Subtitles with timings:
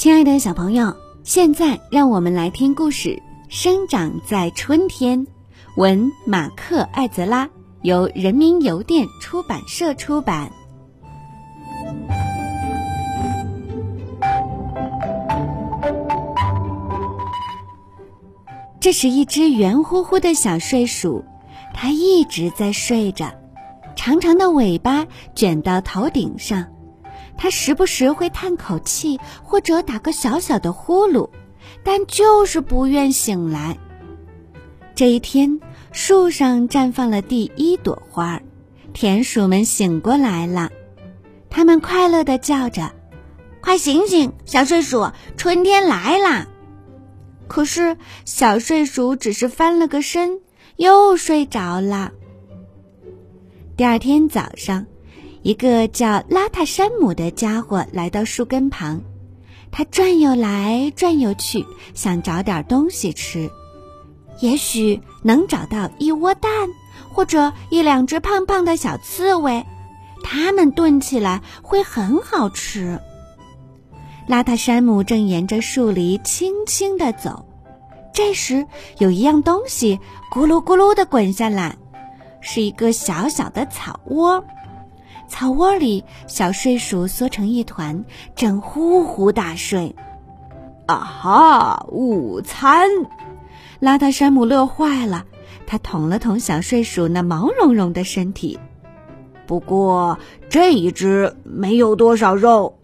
[0.00, 3.10] 亲爱的小朋友，现在让我们来听故事
[3.50, 5.26] 《生长在春天》，
[5.76, 7.50] 文马克·艾泽拉，
[7.82, 10.50] 由人民邮电出版社出版。
[18.80, 21.22] 这是一只圆乎乎的小睡鼠，
[21.74, 23.34] 它一直在睡着，
[23.96, 26.64] 长长的尾巴卷到头顶上。
[27.42, 31.26] 它时不时会叹口气，或者打个小小的呼噜，
[31.82, 33.78] 但就是不愿醒来。
[34.94, 35.58] 这一天，
[35.90, 38.42] 树上绽放了第一朵花儿，
[38.92, 40.70] 田鼠们醒过来了，
[41.48, 42.92] 它们快乐地叫着
[43.62, 46.46] ：“快醒醒，小睡鼠，春天来啦！”
[47.48, 47.96] 可是，
[48.26, 50.40] 小睡鼠只是翻了个身，
[50.76, 52.12] 又睡着了。
[53.78, 54.84] 第二天早上。
[55.42, 59.00] 一个叫拉塔山姆的家伙来到树根旁，
[59.70, 63.50] 他转悠来转悠去，想找点东西吃，
[64.40, 66.68] 也许能找到一窝蛋，
[67.10, 69.64] 或者一两只胖胖的小刺猬，
[70.22, 73.00] 它们炖起来会很好吃。
[74.26, 77.46] 拉塔山姆正沿着树篱轻轻地走，
[78.12, 78.66] 这时
[78.98, 79.98] 有一样东西
[80.30, 81.78] 咕噜咕噜地滚下来，
[82.42, 84.44] 是一个小小的草窝。
[85.30, 89.94] 草窝里，小睡鼠缩成一团，正呼呼大睡。
[90.86, 91.86] 啊哈！
[91.88, 92.88] 午餐！
[93.80, 95.24] 邋遢山姆乐坏了，
[95.66, 98.58] 他捅了捅小睡鼠那毛茸茸的身体。
[99.46, 102.78] 不过这一只没有多少肉。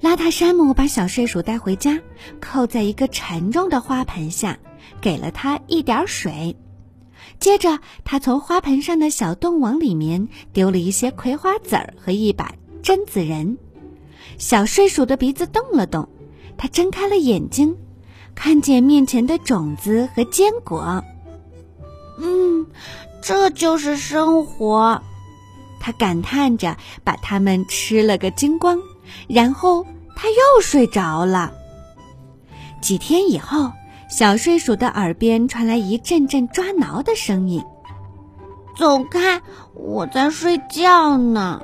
[0.00, 2.00] 邋遢山姆把小睡鼠带回家，
[2.40, 4.58] 扣在一个沉重的花盆下，
[5.00, 6.56] 给了它一点水。
[7.38, 12.52] 接着，他从花盆上的小洞往里面丢了一些葵花籽儿和一把
[12.82, 13.56] 榛子仁。
[14.38, 16.08] 小睡鼠的鼻子动了动，
[16.56, 17.76] 它睁开了眼睛，
[18.34, 21.02] 看见面前的种子和坚果。
[22.18, 22.66] 嗯，
[23.22, 25.00] 这就是生活，
[25.78, 28.80] 他感叹着，把它们吃了个精光。
[29.28, 29.86] 然后
[30.16, 31.52] 他又睡着了。
[32.80, 33.70] 几天以后。
[34.08, 37.64] 小睡鼠的耳边传来一阵阵抓挠的声音。
[38.78, 39.42] “走开，
[39.74, 41.60] 我在睡觉呢。”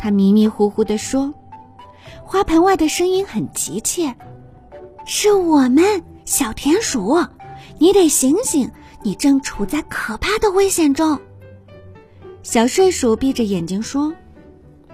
[0.00, 1.34] 他迷迷糊糊地说。
[2.26, 4.14] 花盆外的声音很急切
[5.06, 7.26] ：“是我们，小田鼠，
[7.78, 8.70] 你得醒醒，
[9.02, 11.20] 你正处在可怕的危险中。”
[12.42, 14.14] 小睡鼠闭着眼睛说：“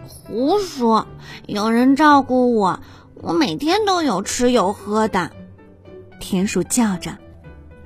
[0.04, 1.06] 胡说，
[1.46, 2.80] 有人照顾我，
[3.14, 5.30] 我每天都有吃有喝的。”
[6.20, 7.18] 田鼠叫着：“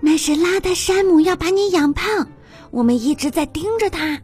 [0.02, 2.28] 那是拉达山姆要把你养胖，
[2.70, 4.20] 我们一直在盯着他。”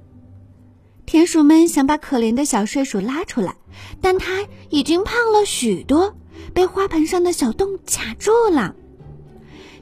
[1.07, 3.57] 田鼠们想把可怜的小睡鼠拉出来，
[4.01, 6.15] 但它已经胖了许多，
[6.53, 8.75] 被花盆上的小洞卡住了。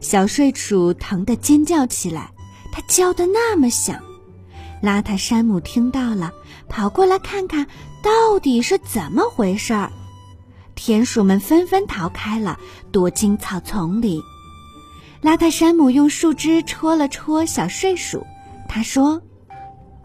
[0.01, 2.31] 小睡鼠疼得尖叫起来，
[2.71, 4.01] 它叫得那么响。
[4.83, 6.33] 邋遢山姆听到了，
[6.69, 7.67] 跑过来看看
[8.03, 9.91] 到底是怎么回事儿。
[10.79, 12.57] 田鼠们纷纷逃开了，
[12.93, 14.23] 躲进草丛里。
[15.21, 18.25] 邋遢山姆用树枝戳了戳小睡鼠，
[18.69, 19.21] 他说：“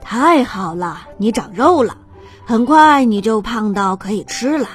[0.02, 1.96] 太好了，你长肉了，
[2.44, 4.68] 很快你就胖到可以吃了。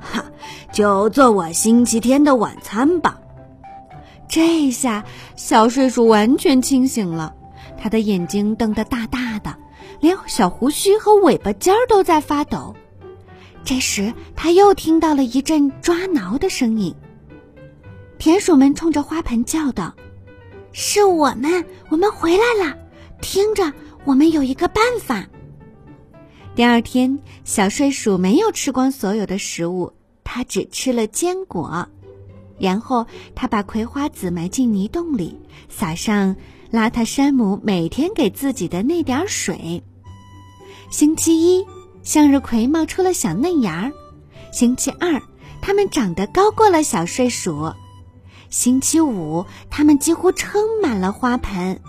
[0.00, 0.24] 哈，
[0.72, 3.20] 就做我星期天的晚餐吧。”
[4.28, 5.04] 这下
[5.36, 7.32] 小睡鼠完全清醒了，
[7.80, 9.54] 他的眼睛瞪得大大的，
[10.00, 12.74] 连小胡须和尾巴尖儿都在发抖。
[13.64, 16.94] 这时，他又听到了一阵抓挠的声音。
[18.18, 19.94] 田鼠们冲着花盆叫道
[20.72, 22.76] ：“是我们，我们回来了！
[23.22, 23.72] 听着，
[24.04, 25.26] 我们有一个办法。”
[26.54, 29.92] 第二天，小睡鼠没有吃光所有的食物，
[30.22, 31.88] 它只吃了坚果。
[32.58, 36.36] 然后，他把葵花籽埋进泥洞里，撒上
[36.70, 39.82] 邋遢山姆每天给自己的那点水。
[40.90, 41.66] 星期一。
[42.04, 43.92] 向日葵冒出了小嫩芽儿。
[44.52, 45.20] 星期二，
[45.60, 47.72] 它们长得高过了小睡鼠。
[48.50, 51.80] 星期五，它们几乎撑满了花盆。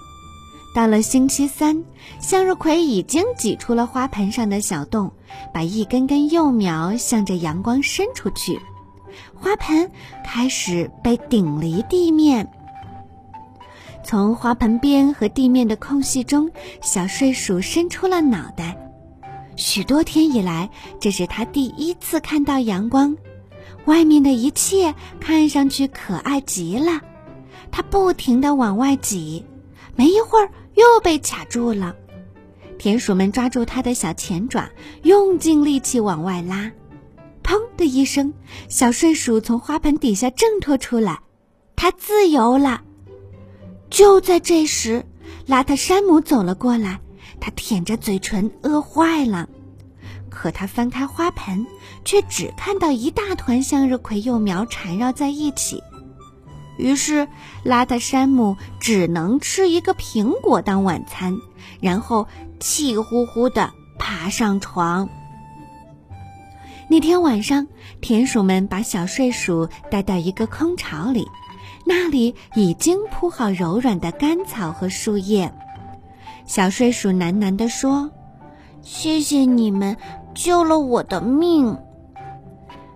[0.73, 1.83] 到了星期三，
[2.19, 5.13] 向日葵已经挤出了花盆上的小洞，
[5.53, 8.59] 把一根根幼苗向着阳光伸出去。
[9.33, 9.91] 花盆
[10.25, 12.51] 开始被顶离地面。
[14.03, 16.51] 从花盆边和地面的空隙中，
[16.81, 18.84] 小睡鼠伸出了脑袋。
[19.55, 20.69] 许多天以来，
[20.99, 23.17] 这是他第一次看到阳光。
[23.85, 27.01] 外面的一切看上去可爱极了。
[27.71, 29.45] 他不停地往外挤，
[29.95, 31.95] 没一会儿又被卡住了。
[32.77, 34.69] 田鼠们抓住他的小前爪，
[35.03, 36.71] 用尽力气往外拉。
[37.43, 38.33] 砰的一声，
[38.67, 41.19] 小睡鼠从花盆底下挣脱出来，
[41.75, 42.81] 它自由了。
[43.89, 45.05] 就在这时，
[45.47, 46.99] 邋遢山姆走了过来，
[47.45, 49.47] 他舔着嘴唇，饿坏了。
[50.31, 51.67] 可他翻开花盆，
[52.03, 55.83] 却只看到一大团向日葵幼苗缠绕在一起。
[56.79, 57.27] 于是，
[57.63, 61.37] 邋遢山姆只能吃一个苹果当晚餐，
[61.79, 62.27] 然后
[62.59, 65.07] 气呼呼地爬上床。
[66.89, 67.67] 那天晚上，
[68.01, 71.27] 田鼠们把小睡鼠带到一个空巢里，
[71.85, 75.53] 那里已经铺好柔软的干草和树叶。
[76.45, 78.09] 小睡鼠喃喃地说
[78.81, 79.95] ：“谢谢你们
[80.33, 81.77] 救了我的命。”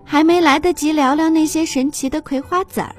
[0.04, 2.94] 还没来得及聊聊那些神奇的葵花籽儿，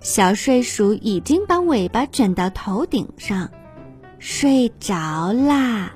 [0.00, 3.48] 小睡鼠已经把尾巴卷到头顶上，
[4.18, 5.92] 睡着啦。